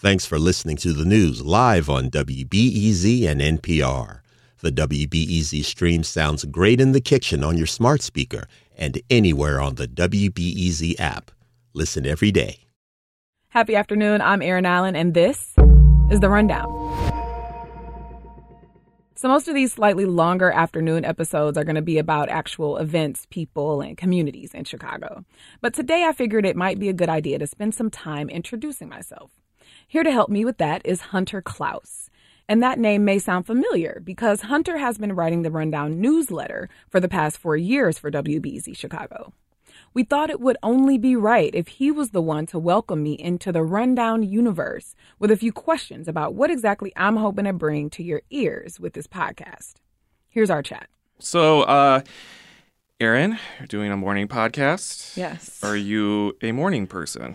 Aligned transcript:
Thanks 0.00 0.24
for 0.24 0.38
listening 0.38 0.78
to 0.78 0.94
the 0.94 1.04
news 1.04 1.42
live 1.42 1.90
on 1.90 2.08
WBEZ 2.08 3.28
and 3.28 3.38
NPR. 3.38 4.20
The 4.62 4.72
WBEZ 4.72 5.62
stream 5.62 6.04
sounds 6.04 6.46
great 6.46 6.80
in 6.80 6.92
the 6.92 7.02
kitchen 7.02 7.44
on 7.44 7.58
your 7.58 7.66
smart 7.66 8.00
speaker 8.00 8.46
and 8.74 8.98
anywhere 9.10 9.60
on 9.60 9.74
the 9.74 9.86
WBEZ 9.86 10.98
app. 10.98 11.30
Listen 11.74 12.06
every 12.06 12.30
day. 12.30 12.60
Happy 13.50 13.76
afternoon. 13.76 14.22
I'm 14.22 14.40
Erin 14.40 14.64
Allen, 14.64 14.96
and 14.96 15.12
this 15.12 15.54
is 16.10 16.20
The 16.20 16.30
Rundown. 16.30 16.70
So, 19.16 19.28
most 19.28 19.48
of 19.48 19.54
these 19.54 19.74
slightly 19.74 20.06
longer 20.06 20.50
afternoon 20.50 21.04
episodes 21.04 21.58
are 21.58 21.64
going 21.64 21.76
to 21.76 21.82
be 21.82 21.98
about 21.98 22.30
actual 22.30 22.78
events, 22.78 23.26
people, 23.28 23.82
and 23.82 23.98
communities 23.98 24.54
in 24.54 24.64
Chicago. 24.64 25.26
But 25.60 25.74
today 25.74 26.04
I 26.04 26.14
figured 26.14 26.46
it 26.46 26.56
might 26.56 26.78
be 26.78 26.88
a 26.88 26.94
good 26.94 27.10
idea 27.10 27.38
to 27.38 27.46
spend 27.46 27.74
some 27.74 27.90
time 27.90 28.30
introducing 28.30 28.88
myself. 28.88 29.30
Here 29.90 30.04
to 30.04 30.12
help 30.12 30.30
me 30.30 30.44
with 30.44 30.58
that 30.58 30.82
is 30.84 31.00
Hunter 31.00 31.42
Clauss. 31.42 32.10
And 32.48 32.62
that 32.62 32.78
name 32.78 33.04
may 33.04 33.18
sound 33.18 33.44
familiar 33.44 34.00
because 34.04 34.42
Hunter 34.42 34.78
has 34.78 34.98
been 34.98 35.16
writing 35.16 35.42
the 35.42 35.50
Rundown 35.50 36.00
newsletter 36.00 36.68
for 36.88 37.00
the 37.00 37.08
past 37.08 37.38
four 37.38 37.56
years 37.56 37.98
for 37.98 38.08
WBEZ 38.08 38.76
Chicago. 38.76 39.32
We 39.92 40.04
thought 40.04 40.30
it 40.30 40.38
would 40.38 40.58
only 40.62 40.96
be 40.96 41.16
right 41.16 41.52
if 41.56 41.66
he 41.66 41.90
was 41.90 42.10
the 42.10 42.22
one 42.22 42.46
to 42.46 42.58
welcome 42.60 43.02
me 43.02 43.14
into 43.14 43.50
the 43.50 43.64
Rundown 43.64 44.22
universe 44.22 44.94
with 45.18 45.32
a 45.32 45.36
few 45.36 45.50
questions 45.50 46.06
about 46.06 46.34
what 46.34 46.52
exactly 46.52 46.92
I'm 46.94 47.16
hoping 47.16 47.46
to 47.46 47.52
bring 47.52 47.90
to 47.90 48.04
your 48.04 48.22
ears 48.30 48.78
with 48.78 48.92
this 48.92 49.08
podcast. 49.08 49.72
Here's 50.28 50.50
our 50.50 50.62
chat. 50.62 50.88
So, 51.18 51.62
uh, 51.62 52.02
Erin, 53.00 53.40
you're 53.58 53.66
doing 53.66 53.90
a 53.90 53.96
morning 53.96 54.28
podcast. 54.28 55.16
Yes. 55.16 55.58
Are 55.64 55.76
you 55.76 56.36
a 56.42 56.52
morning 56.52 56.86
person? 56.86 57.34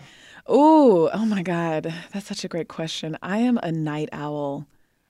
Ooh, 0.49 1.09
oh 1.09 1.25
my 1.25 1.41
God. 1.41 1.93
That's 2.13 2.27
such 2.27 2.43
a 2.43 2.47
great 2.47 2.67
question. 2.67 3.17
I 3.21 3.39
am 3.39 3.57
a 3.63 3.71
night 3.71 4.09
owl 4.11 4.67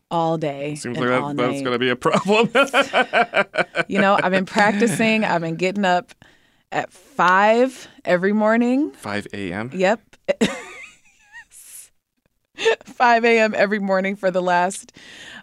all 0.09 0.37
day. 0.37 0.75
Seems 0.75 0.97
like 0.97 1.09
that, 1.09 1.35
that's 1.35 1.61
going 1.61 1.73
to 1.73 1.79
be 1.79 1.89
a 1.89 1.95
problem. 1.95 2.49
You 3.87 4.01
know, 4.01 4.17
I've 4.21 4.31
been 4.31 4.47
practicing. 4.47 5.23
I've 5.23 5.41
been 5.41 5.57
getting 5.57 5.85
up 5.85 6.15
at 6.71 6.91
five 6.91 7.87
every 8.03 8.33
morning. 8.33 8.91
5 8.91 9.27
a.m. 9.33 9.69
Yep. 9.73 10.01
5 12.85 13.25
a.m. 13.25 13.53
every 13.55 13.79
morning 13.79 14.15
for 14.15 14.31
the 14.31 14.41
last 14.41 14.93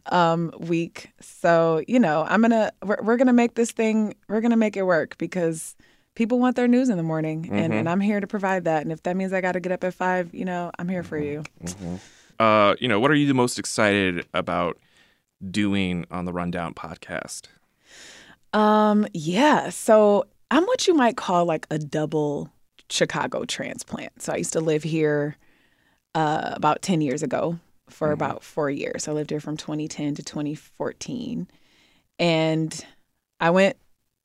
um, 0.07 0.53
week. 0.59 1.13
So, 1.21 1.85
you 1.87 2.01
know, 2.01 2.27
I'm 2.29 2.41
going 2.41 2.51
to, 2.51 2.73
we're, 2.83 2.99
we're 3.03 3.17
going 3.17 3.27
to 3.29 3.33
make 3.33 3.55
this 3.55 3.71
thing, 3.71 4.17
we're 4.29 4.41
going 4.41 4.51
to 4.51 4.57
make 4.57 4.77
it 4.77 4.83
work 4.83 5.17
because 5.19 5.77
people 6.15 6.39
want 6.39 6.57
their 6.57 6.69
news 6.69 6.89
in 6.89 6.97
the 6.97 7.03
morning. 7.03 7.49
And, 7.51 7.73
and 7.73 7.89
I'm 7.89 8.01
here 8.01 8.21
to 8.21 8.27
provide 8.27 8.65
that. 8.65 8.83
And 8.83 8.93
if 8.93 9.03
that 9.05 9.17
means 9.17 9.33
I 9.33 9.41
got 9.41 9.53
to 9.53 9.61
get 9.61 9.73
up 9.73 9.85
at 9.85 9.95
five, 9.95 10.35
you 10.35 10.45
know, 10.45 10.71
I'm 10.79 10.89
here 10.89 11.03
for 11.03 11.19
you. 11.19 11.43
Uh, 12.39 12.75
you 12.81 12.89
know, 12.89 13.01
what 13.01 13.11
are 13.11 13.15
you 13.15 13.27
the 13.27 13.35
most 13.35 13.59
excited 13.59 14.27
about 14.35 14.79
doing 15.51 16.07
on 16.11 16.25
the 16.25 16.33
Rundown 16.33 16.75
podcast? 16.75 17.43
Um, 18.53 19.07
yeah. 19.15 19.71
So 19.71 20.27
I'm 20.51 20.65
what 20.65 20.87
you 20.87 20.95
might 20.95 21.17
call 21.17 21.45
like 21.47 21.67
a 21.71 21.79
double 21.79 22.51
Chicago 22.91 23.45
transplant. 23.45 24.21
So 24.21 24.33
I 24.33 24.37
used 24.37 24.53
to 24.53 24.61
live 24.61 24.83
here 24.83 25.37
uh, 26.15 26.51
about 26.53 26.83
10 26.83 27.01
years 27.01 27.23
ago 27.23 27.59
for 27.89 28.13
about 28.13 28.43
four 28.43 28.71
years. 28.71 29.09
I 29.09 29.13
lived 29.13 29.31
here 29.31 29.41
from 29.41 29.57
2010 29.57 30.15
to 30.17 30.23
2014. 30.23 31.49
And 32.19 32.87
I 33.41 33.51
went, 33.51 33.77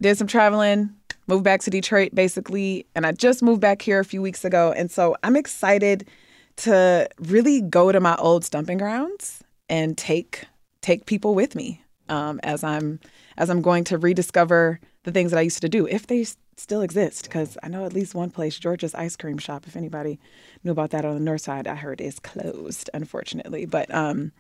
did 0.02 0.18
some 0.18 0.28
traveling, 0.28 0.96
moved 1.28 1.44
back 1.44 1.62
to 1.62 1.70
Detroit 1.70 2.14
basically. 2.14 2.86
And 2.96 3.06
I 3.06 3.12
just 3.12 3.44
moved 3.44 3.62
back 3.62 3.82
here 3.82 4.00
a 4.00 4.06
few 4.06 4.22
weeks 4.22 4.44
ago. 4.44 4.74
And 4.76 4.90
so 4.90 5.16
I'm 5.24 5.36
excited 5.36 6.08
to 6.58 7.08
really 7.20 7.62
go 7.62 7.92
to 7.92 8.00
my 8.00 8.16
old 8.16 8.44
stomping 8.44 8.78
grounds 8.78 9.44
and 9.70 9.98
take 9.98 10.46
take 10.82 11.06
people 11.06 11.36
with 11.36 11.56
me 11.56 11.84
um, 12.10 12.40
as 12.44 12.64
I'm 12.64 13.00
as 13.38 13.50
I'm 13.50 13.62
going 13.62 13.84
to 13.86 13.98
rediscover 13.98 14.80
the 15.04 15.12
things 15.12 15.32
that 15.32 15.38
I 15.38 15.42
used 15.42 15.62
to 15.62 15.70
do 15.70 15.88
if 15.88 16.08
they 16.08 16.26
still 16.58 16.82
exist. 16.82 17.24
Because 17.24 17.58
I 17.62 17.68
know 17.68 17.86
at 17.86 17.94
least 17.94 18.16
one 18.16 18.32
place, 18.32 18.58
George's 18.58 18.96
Ice 18.96 19.16
Cream 19.16 19.38
Shop. 19.38 19.66
If 19.68 19.76
anybody 19.76 20.20
knew 20.64 20.72
about 20.72 20.92
that 20.92 21.06
on 21.06 21.14
the 21.14 21.22
north 21.22 21.42
side, 21.42 21.68
I 21.68 21.76
heard 21.76 22.02
is 22.02 22.20
closed, 22.20 22.90
unfortunately. 22.94 23.66
But 23.66 23.94
um, 23.94 24.32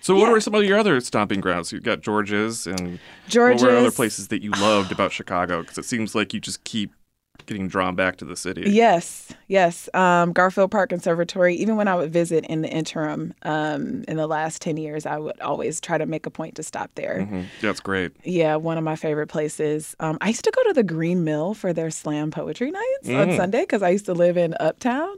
So, 0.00 0.14
what 0.16 0.28
Yeah. 0.28 0.34
are 0.34 0.40
some 0.40 0.54
of 0.54 0.64
your 0.64 0.78
other 0.78 1.00
stomping 1.00 1.40
grounds? 1.40 1.72
You've 1.72 1.82
got 1.82 2.00
George's, 2.00 2.66
and 2.66 2.98
George's. 3.28 3.62
what 3.62 3.70
were 3.72 3.76
other 3.78 3.90
places 3.90 4.28
that 4.28 4.42
you 4.42 4.50
loved 4.52 4.92
about 4.92 5.12
Chicago? 5.12 5.60
Because 5.62 5.78
it 5.78 5.84
seems 5.84 6.14
like 6.14 6.32
you 6.32 6.40
just 6.40 6.64
keep 6.64 6.92
getting 7.50 7.66
drawn 7.66 7.96
back 7.96 8.14
to 8.16 8.24
the 8.24 8.36
city. 8.36 8.62
Yes, 8.70 9.32
yes. 9.48 9.88
Um, 9.92 10.32
Garfield 10.32 10.70
Park 10.70 10.90
Conservatory. 10.90 11.56
Even 11.56 11.76
when 11.76 11.88
I 11.88 11.96
would 11.96 12.12
visit 12.12 12.44
in 12.46 12.62
the 12.62 12.68
interim 12.68 13.34
um, 13.42 14.04
in 14.06 14.16
the 14.16 14.28
last 14.28 14.62
10 14.62 14.76
years, 14.76 15.04
I 15.04 15.18
would 15.18 15.38
always 15.40 15.80
try 15.80 15.98
to 15.98 16.06
make 16.06 16.26
a 16.26 16.30
point 16.30 16.54
to 16.54 16.62
stop 16.62 16.92
there. 16.94 17.26
Mhm. 17.28 17.46
Yeah, 17.60 17.70
it's 17.70 17.80
great. 17.80 18.12
Yeah, 18.22 18.54
one 18.54 18.78
of 18.78 18.84
my 18.84 18.94
favorite 18.94 19.26
places. 19.26 19.96
Um, 19.98 20.16
I 20.20 20.28
used 20.28 20.44
to 20.44 20.52
go 20.52 20.62
to 20.68 20.74
the 20.74 20.84
Green 20.84 21.24
Mill 21.24 21.54
for 21.54 21.72
their 21.72 21.90
slam 21.90 22.30
poetry 22.30 22.70
nights 22.70 23.08
on 23.08 23.28
Mm. 23.30 23.36
Sunday 23.36 23.62
because 23.62 23.82
I 23.82 23.88
used 23.90 24.06
to 24.06 24.14
live 24.14 24.36
in 24.36 24.54
Uptown. 24.60 25.16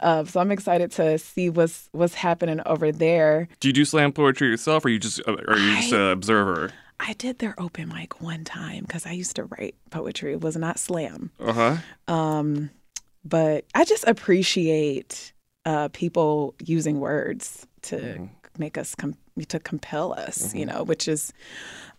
Uh, 0.00 0.24
so 0.24 0.40
I'm 0.40 0.50
excited 0.50 0.90
to 0.92 1.18
see 1.18 1.50
what's 1.50 1.90
what's 1.92 2.14
happening 2.14 2.60
over 2.64 2.90
there. 2.90 3.48
Do 3.60 3.68
you 3.68 3.74
do 3.74 3.84
slam 3.84 4.12
poetry 4.12 4.48
yourself, 4.48 4.84
or 4.86 4.88
you 4.88 4.98
just 4.98 5.20
uh, 5.28 5.36
are 5.46 5.58
you 5.58 5.76
just 5.76 5.92
I- 5.92 5.96
an 5.96 6.10
observer? 6.12 6.70
I 6.98 7.12
did 7.14 7.38
their 7.38 7.54
open 7.60 7.88
mic 7.88 8.20
one 8.20 8.44
time 8.44 8.82
because 8.82 9.06
I 9.06 9.12
used 9.12 9.36
to 9.36 9.44
write 9.44 9.74
poetry. 9.90 10.32
It 10.32 10.40
was 10.40 10.56
not 10.56 10.78
slam. 10.78 11.30
Uh 11.38 11.52
huh. 11.52 11.76
Um, 12.12 12.70
but 13.24 13.64
I 13.74 13.84
just 13.84 14.04
appreciate 14.06 15.32
uh, 15.64 15.88
people 15.92 16.54
using 16.64 17.00
words 17.00 17.66
to 17.82 17.96
Mm-hmm. 17.96 18.24
make 18.58 18.78
us 18.78 18.94
com- 18.94 19.16
to 19.48 19.58
compel 19.60 20.12
us, 20.14 20.54
you 20.54 20.64
know, 20.64 20.82
which 20.84 21.06
is, 21.08 21.32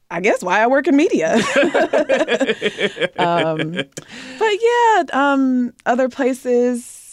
I 0.10 0.22
guess, 0.22 0.42
why 0.42 0.62
I 0.62 0.68
work 0.68 0.88
in 0.88 0.96
media. 0.96 1.36
um, 3.20 3.72
but 3.74 4.58
yeah, 4.62 5.04
um, 5.14 5.74
other 5.86 6.10
places, 6.10 7.07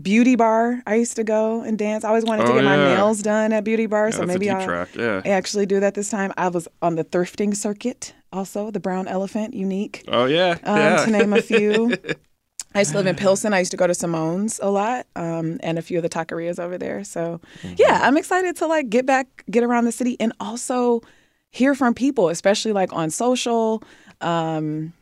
beauty 0.00 0.36
bar. 0.36 0.82
I 0.86 0.94
used 0.96 1.16
to 1.16 1.24
go 1.24 1.62
and 1.62 1.78
dance. 1.78 2.04
I 2.04 2.08
always 2.08 2.24
wanted 2.24 2.46
to 2.46 2.52
Oh, 2.52 2.54
get 2.54 2.64
my 2.64 2.76
yeah. 2.76 2.94
nails 2.96 3.22
done 3.22 3.52
at 3.52 3.64
beauty 3.64 3.86
bar, 3.86 4.06
Yeah, 4.08 4.16
so 4.16 4.26
maybe 4.26 4.48
I'll. 4.50 4.86
Yeah. 4.96 5.22
actually 5.26 5.66
do 5.66 5.80
that 5.80 5.94
this 5.94 6.08
time. 6.10 6.32
I 6.36 6.48
was 6.48 6.66
on 6.80 6.96
the 6.96 7.04
thrifting 7.04 7.54
circuit, 7.54 8.14
also 8.32 8.70
the 8.70 8.80
Brown 8.80 9.06
Elephant, 9.08 9.54
unique 9.54 10.04
Oh 10.08 10.24
yeah. 10.26 10.58
um, 10.64 11.04
to 11.04 11.10
name 11.10 11.32
a 11.32 11.42
few. 11.42 11.96
I 12.74 12.78
used 12.78 12.92
to 12.92 12.96
live 12.96 13.06
in 13.06 13.16
Pilsen. 13.16 13.52
I 13.52 13.58
used 13.58 13.70
to 13.72 13.76
go 13.76 13.86
to 13.86 13.92
Simone's 13.92 14.58
a 14.62 14.70
lot, 14.70 15.06
um, 15.14 15.60
and 15.62 15.78
a 15.78 15.82
few 15.82 15.98
of 15.98 16.02
the 16.02 16.08
taquerias 16.08 16.58
over 16.58 16.78
there. 16.78 17.04
So, 17.04 17.38
yeah, 17.76 18.00
I'm 18.02 18.16
excited 18.16 18.56
to 18.56 18.66
like 18.66 18.88
get 18.88 19.04
back, 19.04 19.44
get 19.50 19.62
around 19.62 19.84
the 19.84 19.92
city, 19.92 20.16
and 20.18 20.32
also 20.40 21.02
hear 21.50 21.74
from 21.74 21.92
people, 21.92 22.30
especially 22.30 22.72
like 22.72 22.90
on 22.94 23.10
social. 23.10 23.82
Um, 24.22 24.94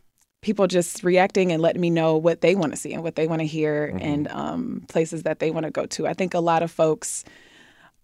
people 0.43 0.67
just 0.67 1.05
reacting 1.05 1.53
and 1.53 1.61
letting 1.61 1.81
me 1.81 1.91
know 1.91 2.17
what 2.17 2.41
they 2.41 2.55
want 2.55 2.73
to 2.73 2.77
see 2.77 2.93
and 2.95 3.03
what 3.03 3.15
they 3.15 3.27
want 3.27 3.41
to 3.41 3.47
hear, 3.47 3.95
and 4.01 4.29
um, 4.29 4.85
places 4.89 5.25
that 5.25 5.39
they 5.39 5.51
want 5.51 5.65
to 5.65 5.71
go 5.71 5.87
to. 5.87 6.07
I 6.07 6.15
think 6.15 6.35
a 6.35 6.41
lot 6.41 6.63
of 6.63 6.71
folks 6.71 7.25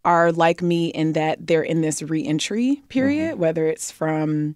are 0.04 0.30
like 0.30 0.62
me 0.62 0.88
in 0.88 1.14
that 1.14 1.46
they're 1.46 1.62
in 1.62 1.80
this 1.80 2.02
reentry 2.02 2.82
period, 2.88 3.38
whether 3.38 3.66
it's 3.66 3.90
from 3.90 4.54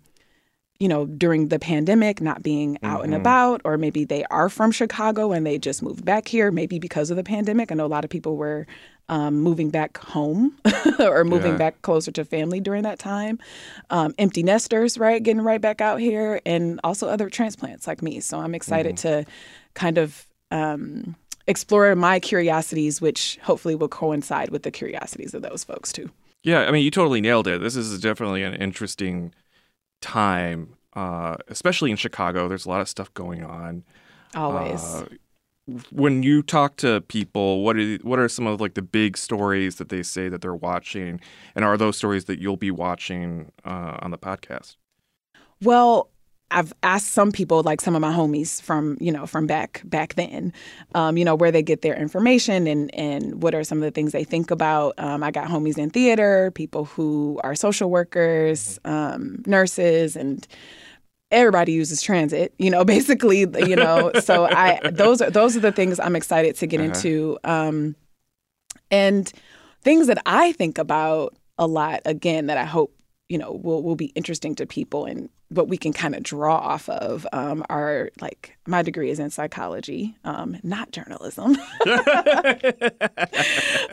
you 0.81 0.89
know, 0.89 1.05
during 1.07 1.49
the 1.49 1.59
pandemic, 1.59 2.21
not 2.21 2.43
being 2.43 2.79
out 2.83 3.05
and 3.05 3.15
about, 3.15 3.61
or 3.65 3.77
maybe 3.77 4.05
they 4.05 4.25
are 4.31 4.49
from 4.49 4.73
Chicago 4.73 5.31
and 5.31 5.47
they 5.47 5.59
just 5.59 5.83
moved 5.83 6.05
back 6.05 6.27
here, 6.27 6.51
maybe 6.51 6.79
because 6.79 7.11
of 7.11 7.17
the 7.17 7.23
pandemic. 7.23 7.71
I 7.71 7.75
know 7.75 7.85
a 7.85 7.87
lot 7.87 8.03
of 8.03 8.11
people 8.11 8.37
were 8.39 8.67
um, 9.11 9.41
moving 9.41 9.69
back 9.71 9.99
home 9.99 10.57
or 10.99 11.23
moving 11.25 11.53
Yeah. 11.53 11.59
back 11.59 11.83
closer 11.83 12.11
to 12.13 12.25
family 12.25 12.61
during 12.61 12.83
that 12.85 12.99
time. 12.99 13.39
Um, 13.91 14.15
empty 14.19 14.43
nesters, 14.43 14.97
right? 14.97 15.23
Getting 15.23 15.43
right 15.43 15.61
back 15.61 15.81
out 15.83 16.01
here, 16.01 16.41
and 16.47 16.81
also 16.83 17.09
other 17.09 17.29
transplants 17.29 17.87
like 17.87 18.01
me. 18.03 18.21
So 18.21 18.39
I'm 18.39 18.55
excited 18.55 18.97
to 18.99 19.27
kind 19.75 19.99
of 19.99 20.27
um, 20.51 21.15
explore 21.47 21.95
my 21.97 22.21
curiosities, 22.21 23.01
which 23.03 23.39
hopefully 23.43 23.75
will 23.75 23.89
coincide 23.89 24.49
with 24.51 24.63
the 24.63 24.71
curiosities 24.71 25.35
of 25.35 25.43
those 25.43 25.63
folks 25.65 25.93
too. 25.93 26.09
Yeah, 26.43 26.61
I 26.61 26.71
mean, 26.71 26.85
you 26.85 26.91
totally 26.91 27.21
nailed 27.21 27.47
it. 27.49 27.61
This 27.61 27.77
is 27.77 28.01
definitely 28.01 28.43
an 28.45 28.55
interesting 28.55 29.35
time, 30.01 30.77
uh, 30.95 31.37
especially 31.49 31.91
in 31.91 31.97
Chicago. 31.97 32.49
There's 32.49 32.67
a 32.67 32.69
lot 32.69 32.81
of 32.81 32.89
stuff 32.89 33.13
going 33.15 33.45
on. 33.45 33.85
Always. 34.35 34.83
Uh, 34.83 35.07
when 35.93 36.23
you 36.23 36.43
talk 36.43 36.77
to 36.77 37.01
people, 37.03 37.63
what 37.63 37.77
are 37.77 37.97
what 37.99 38.19
are 38.19 38.29
some 38.29 38.47
of 38.47 38.61
like 38.61 38.75
the 38.75 38.83
big 38.83 39.17
stories 39.17 39.77
that 39.77 39.89
they 39.89 40.03
say 40.03 40.29
that 40.29 40.41
they're 40.41 40.55
watching, 40.55 41.21
and 41.55 41.65
are 41.65 41.77
those 41.77 41.97
stories 41.97 42.25
that 42.25 42.41
you'll 42.41 42.57
be 42.57 42.71
watching 42.71 43.53
uh, 43.65 43.99
on 44.01 44.11
the 44.11 44.19
podcast? 44.19 44.77
Well, 45.63 46.09
I've 46.51 46.73
asked 46.83 47.09
some 47.13 47.31
people, 47.33 47.63
like 47.63 47.81
some 47.81 47.95
of 47.95 48.01
my 48.01 48.13
homies 48.13 48.61
from, 48.61 48.97
you 49.01 49.13
know, 49.13 49.27
from 49.27 49.47
back 49.47 49.83
back 49.85 50.15
then, 50.15 50.53
um, 50.95 51.17
you 51.17 51.25
know, 51.25 51.35
where 51.35 51.53
they 51.53 51.63
get 51.63 51.83
their 51.83 51.95
information 51.97 52.67
and 52.67 52.93
and 52.95 53.43
what 53.43 53.55
are 53.55 53.65
some 53.65 53.79
of 53.79 53.83
the 53.83 53.91
things 53.91 54.13
they 54.13 54.25
think 54.25 54.51
about. 54.51 54.95
Um, 54.99 55.23
I 55.23 55.31
got 55.31 55.49
homies 55.49 55.79
in 55.79 55.91
theater, 55.91 56.51
people 56.53 56.85
who 56.87 57.41
are 57.45 57.55
social 57.55 57.91
workers, 57.91 58.79
um, 58.85 59.43
nurses, 59.47 60.17
and 60.17 60.47
everybody 61.31 61.73
uses 61.73 62.03
transit. 62.03 62.53
You 62.59 62.71
know, 62.71 62.85
basically, 62.97 63.41
you 63.41 63.77
know. 63.77 64.13
so 64.21 64.47
I 64.47 64.81
those 64.91 65.23
are 65.23 65.31
those 65.31 65.57
are 65.57 65.61
the 65.61 65.73
things 65.73 66.01
I'm 66.01 66.17
excited 66.17 66.57
to 66.57 66.67
get 66.67 66.81
Uh-huh. 66.81 66.89
into. 66.89 67.39
Um, 67.45 67.95
and 68.91 69.33
things 69.83 70.07
that 70.09 70.21
I 70.27 70.53
think 70.53 70.79
about 70.79 71.37
a 71.59 71.67
lot 71.67 72.01
again 72.05 72.47
that 72.47 72.59
I 72.59 72.65
hope 72.65 72.95
you 73.31 73.39
know 73.39 73.53
will 73.53 73.83
will 73.83 73.97
be 73.97 74.07
interesting 74.17 74.55
to 74.57 74.67
people 74.67 75.07
and 75.07 75.31
what 75.51 75.69
we 75.69 75.77
can 75.77 75.93
kind 75.93 76.15
of 76.15 76.23
draw 76.23 76.57
off 76.57 76.89
of 76.89 77.27
um, 77.33 77.65
are 77.69 78.11
like 78.21 78.57
my 78.67 78.83
degree 78.83 79.11
is 79.11 79.19
in 79.19 79.31
psychology, 79.31 80.17
um, 80.25 80.57
not 80.63 80.93
journalism. 80.93 81.57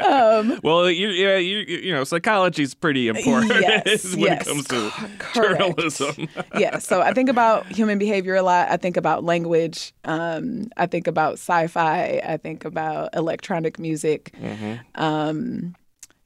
um, 0.08 0.60
well, 0.64 0.90
you, 0.90 1.10
yeah, 1.10 1.38
you, 1.38 1.58
you 1.58 1.92
know, 1.92 2.04
psychology 2.04 2.62
is 2.62 2.76
pretty 2.76 3.08
important 3.08 3.52
yes, 3.60 4.12
when 4.12 4.20
yes, 4.26 4.42
it 4.42 4.50
comes 4.50 4.68
to 4.68 4.92
correct. 5.18 5.60
journalism. 5.60 6.28
yeah, 6.60 6.78
so 6.78 7.02
I 7.02 7.12
think 7.12 7.28
about 7.28 7.66
human 7.66 7.98
behavior 7.98 8.36
a 8.36 8.44
lot. 8.44 8.70
I 8.70 8.78
think 8.78 8.96
about 8.96 9.24
language. 9.24 9.94
Um, 10.04 10.70
I 10.78 10.86
think 10.86 11.08
about 11.08 11.34
sci-fi. 11.34 12.22
I 12.24 12.38
think 12.38 12.66
about 12.66 13.16
electronic 13.16 13.80
music. 13.80 14.32
Mm-hmm. 14.40 14.76
Um, 14.94 15.76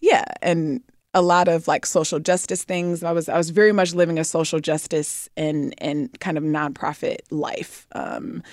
yeah, 0.02 0.26
and 0.42 0.82
a 1.14 1.22
lot 1.22 1.48
of 1.48 1.68
like 1.68 1.86
social 1.86 2.20
justice 2.20 2.64
things. 2.64 3.04
I 3.04 3.12
was 3.12 3.28
I 3.28 3.38
was 3.38 3.50
very 3.50 3.72
much 3.72 3.94
living 3.94 4.18
a 4.18 4.24
social 4.24 4.60
justice 4.60 5.30
and 5.36 5.74
and 5.80 6.18
kind 6.20 6.38
of 6.38 6.44
nonprofit 6.44 7.20
life. 7.30 7.88
Um, 7.94 8.44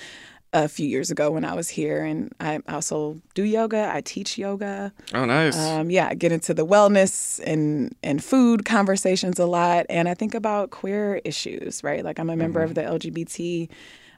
a 0.54 0.66
few 0.66 0.88
years 0.88 1.10
ago 1.10 1.30
when 1.30 1.44
I 1.44 1.54
was 1.54 1.68
here, 1.68 2.02
and 2.02 2.32
I 2.40 2.60
also 2.68 3.20
do 3.34 3.42
yoga. 3.42 3.90
I 3.92 4.00
teach 4.00 4.38
yoga. 4.38 4.94
Oh, 5.12 5.26
nice. 5.26 5.58
Um, 5.58 5.90
yeah, 5.90 6.08
I 6.10 6.14
get 6.14 6.32
into 6.32 6.54
the 6.54 6.64
wellness 6.64 7.38
and 7.44 7.94
and 8.02 8.24
food 8.24 8.64
conversations 8.64 9.38
a 9.38 9.46
lot, 9.46 9.84
and 9.90 10.08
I 10.08 10.14
think 10.14 10.34
about 10.34 10.70
queer 10.70 11.20
issues. 11.24 11.84
Right, 11.84 12.02
like 12.02 12.18
I'm 12.18 12.30
a 12.30 12.36
member 12.36 12.60
mm-hmm. 12.66 12.78
of 12.78 13.00
the 13.00 13.10
LGBT 13.10 13.68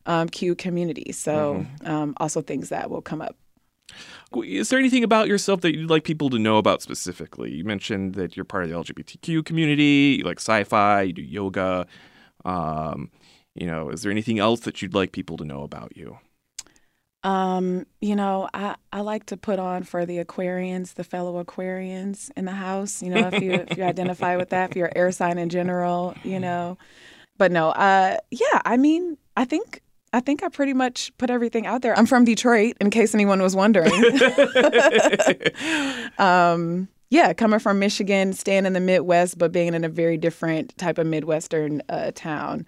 um, 0.06 0.28
Q 0.28 0.54
community, 0.54 1.10
so 1.12 1.66
mm-hmm. 1.66 1.90
um, 1.90 2.14
also 2.18 2.42
things 2.42 2.68
that 2.68 2.90
will 2.90 3.02
come 3.02 3.20
up 3.20 3.36
is 4.44 4.68
there 4.68 4.78
anything 4.78 5.04
about 5.04 5.28
yourself 5.28 5.60
that 5.62 5.74
you'd 5.74 5.90
like 5.90 6.04
people 6.04 6.30
to 6.30 6.38
know 6.38 6.58
about 6.58 6.82
specifically? 6.82 7.52
You 7.52 7.64
mentioned 7.64 8.14
that 8.14 8.36
you're 8.36 8.44
part 8.44 8.64
of 8.64 8.70
the 8.70 8.76
LGBTQ 8.76 9.44
community, 9.44 10.16
you 10.18 10.24
like 10.24 10.38
sci-fi, 10.38 11.02
you 11.02 11.12
do 11.12 11.22
yoga. 11.22 11.86
Um, 12.44 13.10
you 13.54 13.66
know, 13.66 13.90
is 13.90 14.02
there 14.02 14.12
anything 14.12 14.38
else 14.38 14.60
that 14.60 14.80
you'd 14.80 14.94
like 14.94 15.12
people 15.12 15.36
to 15.38 15.44
know 15.44 15.62
about 15.62 15.96
you? 15.96 16.18
Um, 17.22 17.86
you 18.00 18.16
know, 18.16 18.48
I, 18.54 18.76
I 18.92 19.02
like 19.02 19.26
to 19.26 19.36
put 19.36 19.58
on 19.58 19.82
for 19.82 20.06
the 20.06 20.24
Aquarians, 20.24 20.94
the 20.94 21.04
fellow 21.04 21.42
Aquarians 21.42 22.30
in 22.36 22.46
the 22.46 22.52
house. 22.52 23.02
You 23.02 23.10
know, 23.10 23.28
if 23.30 23.42
you 23.42 23.52
if 23.52 23.76
you 23.76 23.84
identify 23.84 24.36
with 24.36 24.50
that, 24.50 24.70
if 24.70 24.76
you're 24.76 24.92
air 24.96 25.12
sign 25.12 25.36
in 25.36 25.50
general, 25.50 26.14
you 26.24 26.40
know. 26.40 26.78
But 27.36 27.52
no, 27.52 27.70
uh, 27.70 28.16
yeah, 28.30 28.62
I 28.64 28.76
mean, 28.76 29.18
I 29.36 29.44
think 29.44 29.82
I 30.12 30.20
think 30.20 30.42
I 30.42 30.48
pretty 30.48 30.72
much 30.72 31.12
put 31.18 31.30
everything 31.30 31.66
out 31.66 31.82
there. 31.82 31.96
I'm 31.96 32.06
from 32.06 32.24
Detroit, 32.24 32.76
in 32.80 32.90
case 32.90 33.14
anyone 33.14 33.40
was 33.40 33.54
wondering. 33.54 33.92
um, 36.18 36.88
yeah, 37.10 37.32
coming 37.32 37.60
from 37.60 37.78
Michigan, 37.78 38.32
staying 38.32 38.66
in 38.66 38.72
the 38.72 38.80
Midwest, 38.80 39.38
but 39.38 39.52
being 39.52 39.74
in 39.74 39.84
a 39.84 39.88
very 39.88 40.16
different 40.16 40.76
type 40.78 40.98
of 40.98 41.06
Midwestern 41.06 41.82
uh, 41.88 42.10
town 42.14 42.66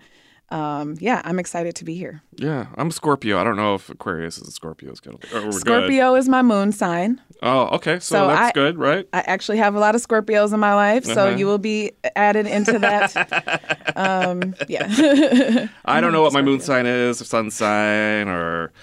um, 0.53 0.99
yeah, 1.01 1.23
I'm 1.25 1.39
excited 1.39 1.75
to 1.77 1.85
be 1.85 1.95
here. 1.95 2.23
Yeah, 2.37 2.67
I'm 2.77 2.91
Scorpio. 2.91 3.39
I 3.39 3.45
don't 3.45 3.57
know 3.57 3.75
if 3.75 3.89
Aquarius 3.89 4.37
is 4.37 4.49
a 4.49 4.51
Scorpio. 4.51 4.93
Scorpio 4.93 5.41
good. 5.41 5.55
Scorpio 5.55 6.15
is 6.15 6.29
my 6.29 6.43
moon 6.43 6.73
sign. 6.73 7.23
Oh, 7.41 7.69
okay. 7.77 7.95
So, 7.95 8.17
so 8.17 8.27
that's 8.27 8.51
I, 8.51 8.53
good, 8.53 8.77
right? 8.77 9.09
I 9.15 9.21
actually 9.21 9.57
have 9.59 9.75
a 9.75 9.79
lot 9.79 9.95
of 9.95 10.07
Scorpios 10.07 10.53
in 10.53 10.61
my 10.61 10.75
life, 10.75 11.07
so 11.07 11.29
uh-huh. 11.29 11.37
you 11.37 11.47
will 11.47 11.57
be 11.57 11.93
added 12.15 12.47
into 12.47 12.79
that. 12.81 13.93
um, 13.97 14.55
yeah. 14.69 15.69
I 15.87 16.03
don't 16.03 16.13
know 16.13 16.21
what 16.21 16.35
my 16.35 16.43
moon 16.43 16.61
sign 16.61 16.85
is, 16.85 17.23
or 17.23 17.25
sun 17.25 17.51
sign 17.51 18.29
or 18.29 18.75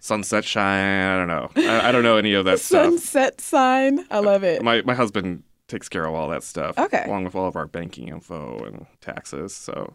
sunset 0.00 0.44
shine. 0.44 1.06
I 1.06 1.16
don't 1.16 1.28
know. 1.28 1.50
I, 1.54 1.90
I 1.90 1.92
don't 1.92 2.02
know 2.02 2.16
any 2.16 2.34
of 2.34 2.46
that 2.46 2.58
stuff. 2.60 2.86
Sunset 2.86 3.40
sign. 3.40 4.04
I 4.10 4.18
love 4.18 4.42
it. 4.42 4.60
My 4.60 4.82
my 4.82 4.94
husband 4.94 5.44
takes 5.68 5.88
care 5.88 6.04
of 6.04 6.14
all 6.14 6.28
that 6.30 6.42
stuff. 6.42 6.76
Okay. 6.76 7.04
Along 7.06 7.22
with 7.22 7.36
all 7.36 7.46
of 7.46 7.54
our 7.54 7.68
banking 7.68 8.08
info 8.08 8.64
and 8.64 8.86
taxes. 9.00 9.54
So 9.54 9.94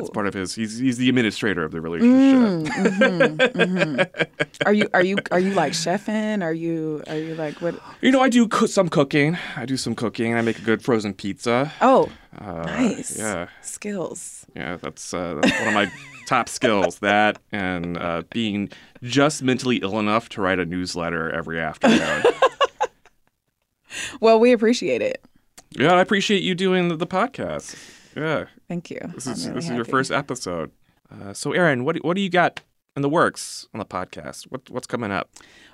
It's 0.00 0.10
part 0.10 0.26
of 0.26 0.34
his. 0.34 0.54
He's 0.54 0.78
he's 0.78 0.98
the 0.98 1.08
administrator 1.08 1.64
of 1.64 1.72
the 1.72 1.80
relationship. 1.80 2.38
Mm, 2.38 2.66
mm-hmm, 2.66 3.60
mm-hmm. 3.60 4.66
Are 4.66 4.72
you 4.72 4.88
are 4.92 5.04
you 5.04 5.16
are 5.30 5.40
you 5.40 5.54
like 5.54 5.72
chefing? 5.72 6.42
Are 6.42 6.52
you 6.52 7.02
are 7.06 7.16
you 7.16 7.34
like 7.34 7.60
what? 7.60 7.74
You 8.00 8.10
know, 8.10 8.20
I 8.20 8.28
do 8.28 8.46
co- 8.48 8.66
some 8.66 8.88
cooking. 8.88 9.38
I 9.56 9.64
do 9.66 9.76
some 9.76 9.94
cooking. 9.94 10.34
I 10.34 10.42
make 10.42 10.58
a 10.58 10.62
good 10.62 10.82
frozen 10.82 11.14
pizza. 11.14 11.72
Oh, 11.80 12.10
uh, 12.38 12.62
nice. 12.62 13.18
Yeah, 13.18 13.48
skills. 13.62 14.46
Yeah, 14.54 14.76
that's, 14.76 15.12
uh, 15.14 15.38
that's 15.40 15.58
one 15.58 15.68
of 15.68 15.74
my 15.74 15.90
top 16.26 16.48
skills. 16.48 16.98
That 16.98 17.38
and 17.52 17.96
uh, 17.96 18.22
being 18.30 18.70
just 19.02 19.42
mentally 19.42 19.76
ill 19.78 19.98
enough 19.98 20.28
to 20.30 20.40
write 20.40 20.58
a 20.58 20.64
newsletter 20.64 21.30
every 21.30 21.60
afternoon. 21.60 22.24
well, 24.20 24.38
we 24.38 24.52
appreciate 24.52 25.02
it. 25.02 25.24
Yeah, 25.70 25.94
I 25.94 26.00
appreciate 26.00 26.42
you 26.42 26.54
doing 26.54 26.88
the, 26.88 26.96
the 26.96 27.06
podcast. 27.06 27.76
Yeah. 28.16 28.46
Thank 28.68 28.90
you. 28.90 29.00
This 29.14 29.26
is 29.26 29.46
really 29.46 29.60
this 29.60 29.64
is 29.70 29.76
your 29.76 29.84
first 29.84 30.10
episode. 30.10 30.70
Uh, 31.10 31.32
so, 31.32 31.52
Erin, 31.52 31.84
what 31.84 31.96
what 32.04 32.14
do 32.14 32.20
you 32.20 32.30
got 32.30 32.60
in 32.96 33.02
the 33.02 33.08
works 33.08 33.68
on 33.72 33.78
the 33.78 33.84
podcast? 33.84 34.44
What 34.44 34.68
what's 34.70 34.86
coming 34.86 35.10
up? 35.10 35.30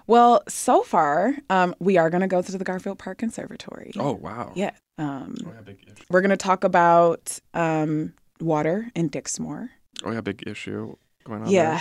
Well, 0.07 0.43
so 0.49 0.83
far, 0.83 1.35
um, 1.49 1.75
we 1.79 1.97
are 1.97 2.11
going 2.11 2.21
to 2.21 2.27
go 2.27 2.43
to 2.43 2.59
the 2.59 2.65
Garfield 2.65 2.99
Park 2.99 3.19
Conservatory. 3.19 3.93
Oh 3.99 4.13
wow! 4.13 4.53
Yeah. 4.55 4.73
Um, 4.99 5.35
oh, 5.47 5.53
yeah 5.55 5.61
big 5.63 5.79
issue. 5.85 6.05
We're 6.11 6.21
going 6.21 6.31
to 6.31 6.37
talk 6.37 6.63
about 6.63 7.39
um, 7.55 8.15
water 8.41 8.91
in 8.95 9.09
Dixmoor. 9.11 9.71
Oh 10.05 10.11
yeah, 10.11 10.21
big 10.21 10.45
issue 10.47 10.97
going 11.25 11.43
on. 11.43 11.50
Yeah, 11.50 11.81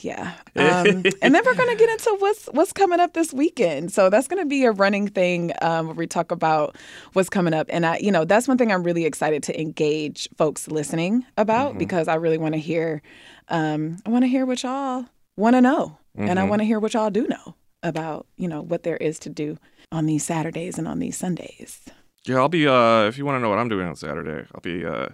there. 0.00 0.34
yeah. 0.54 0.80
Um, 0.80 1.02
and 1.22 1.34
then 1.34 1.42
we're 1.44 1.54
going 1.54 1.70
to 1.70 1.76
get 1.76 1.90
into 1.90 2.16
what's 2.18 2.46
what's 2.46 2.72
coming 2.72 3.00
up 3.00 3.14
this 3.14 3.32
weekend. 3.32 3.92
So 3.92 4.10
that's 4.10 4.28
going 4.28 4.42
to 4.42 4.48
be 4.48 4.64
a 4.64 4.72
running 4.72 5.08
thing 5.08 5.52
um, 5.62 5.86
where 5.86 5.94
we 5.94 6.06
talk 6.06 6.30
about 6.30 6.76
what's 7.14 7.28
coming 7.28 7.54
up. 7.54 7.66
And 7.70 7.84
I, 7.84 7.98
you 7.98 8.12
know, 8.12 8.24
that's 8.24 8.46
one 8.46 8.58
thing 8.58 8.72
I'm 8.72 8.82
really 8.82 9.04
excited 9.04 9.42
to 9.44 9.60
engage 9.60 10.28
folks 10.36 10.68
listening 10.68 11.24
about 11.36 11.70
mm-hmm. 11.70 11.78
because 11.78 12.08
I 12.08 12.14
really 12.14 12.38
want 12.38 12.54
to 12.54 12.60
hear. 12.60 13.02
Um, 13.48 13.98
I 14.06 14.10
want 14.10 14.24
to 14.24 14.28
hear 14.28 14.46
what 14.46 14.62
y'all 14.62 15.04
want 15.36 15.56
to 15.56 15.60
know, 15.60 15.98
mm-hmm. 16.16 16.28
and 16.28 16.38
I 16.38 16.42
mm-hmm. 16.42 16.50
want 16.50 16.60
to 16.60 16.64
hear 16.64 16.78
what 16.78 16.94
y'all 16.94 17.10
do 17.10 17.26
know 17.26 17.56
about 17.82 18.26
you 18.36 18.46
know 18.46 18.62
what 18.62 18.84
there 18.84 18.96
is 18.96 19.18
to 19.20 19.28
do 19.28 19.58
on 19.90 20.06
these 20.06 20.24
Saturdays 20.24 20.78
and 20.78 20.86
on 20.86 21.00
these 21.00 21.16
Sundays. 21.16 21.80
Yeah, 22.24 22.36
I'll 22.36 22.48
be. 22.48 22.66
Uh, 22.68 23.04
if 23.04 23.18
you 23.18 23.24
want 23.24 23.36
to 23.36 23.40
know 23.40 23.48
what 23.48 23.58
I'm 23.58 23.68
doing 23.68 23.86
on 23.86 23.96
Saturday, 23.96 24.46
I'll 24.54 24.60
be 24.60 24.84
uh, 24.84 25.08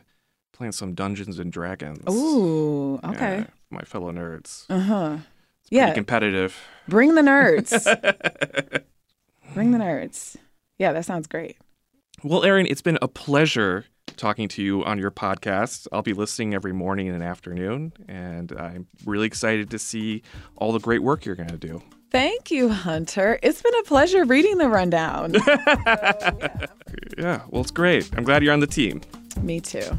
playing 0.58 0.72
some 0.72 0.92
Dungeons 0.92 1.38
and 1.38 1.52
Dragons. 1.52 2.02
Ooh, 2.12 2.96
okay. 3.04 3.38
Yeah, 3.38 3.44
my 3.70 3.82
fellow 3.82 4.10
nerds. 4.10 4.66
Uh 4.68 4.80
huh. 4.80 5.16
Yeah. 5.70 5.94
Competitive. 5.94 6.56
Bring 6.88 7.14
the 7.14 7.22
nerds. 7.22 7.84
Bring 9.54 9.70
the 9.70 9.78
nerds. 9.78 10.36
Yeah, 10.78 10.92
that 10.92 11.04
sounds 11.04 11.28
great. 11.28 11.56
Well, 12.24 12.42
Erin, 12.44 12.66
it's 12.66 12.82
been 12.82 12.98
a 13.00 13.06
pleasure 13.06 13.84
talking 14.16 14.48
to 14.48 14.62
you 14.62 14.84
on 14.84 14.98
your 14.98 15.12
podcast. 15.12 15.86
I'll 15.92 16.02
be 16.02 16.12
listening 16.12 16.54
every 16.54 16.72
morning 16.72 17.08
and 17.08 17.22
afternoon, 17.22 17.92
and 18.08 18.50
I'm 18.58 18.88
really 19.04 19.26
excited 19.26 19.70
to 19.70 19.78
see 19.78 20.22
all 20.56 20.72
the 20.72 20.80
great 20.80 21.04
work 21.04 21.24
you're 21.24 21.36
going 21.36 21.50
to 21.50 21.56
do. 21.56 21.80
Thank 22.10 22.50
you, 22.50 22.70
Hunter. 22.70 23.38
It's 23.42 23.62
been 23.62 23.74
a 23.76 23.82
pleasure 23.84 24.24
reading 24.24 24.58
the 24.58 24.68
rundown. 24.68 25.34
so, 25.34 25.40
yeah. 25.56 26.66
yeah, 27.16 27.40
well, 27.50 27.60
it's 27.60 27.70
great. 27.70 28.10
I'm 28.16 28.24
glad 28.24 28.42
you're 28.42 28.52
on 28.54 28.60
the 28.60 28.66
team. 28.66 29.02
Me 29.42 29.60
too. 29.60 29.98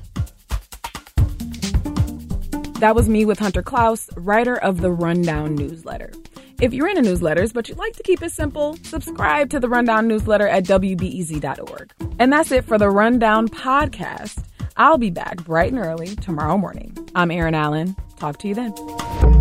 That 2.80 2.96
was 2.96 3.10
me 3.10 3.26
with 3.26 3.40
Hunter 3.40 3.62
Clauss, 3.62 4.10
writer 4.16 4.56
of 4.56 4.80
the 4.80 4.90
Rundown 4.90 5.54
newsletter. 5.54 6.14
If 6.62 6.74
you're 6.74 6.88
into 6.88 7.02
newsletters 7.02 7.54
but 7.54 7.68
you'd 7.68 7.78
like 7.78 7.92
to 7.98 8.04
keep 8.04 8.22
it 8.22 8.32
simple, 8.32 8.78
subscribe 8.84 9.50
to 9.50 9.60
the 9.60 9.68
Rundown 9.68 10.08
newsletter 10.08 10.48
at 10.48 10.64
WBEZ.org. 10.64 11.92
And 12.20 12.32
that's 12.32 12.54
it 12.54 12.64
for 12.64 12.78
the 12.78 12.90
Rundown 12.90 13.50
podcast. 13.50 14.46
I'll 14.78 14.98
be 14.98 15.10
back 15.10 15.44
bright 15.44 15.74
and 15.74 15.86
early 15.86 16.16
tomorrow 16.16 16.58
morning. 16.58 16.98
I'm 17.16 17.32
Erin 17.32 17.54
Allen. 17.54 17.98
Talk 18.16 18.40
to 18.40 18.48
you 18.48 18.56
then. 18.56 19.39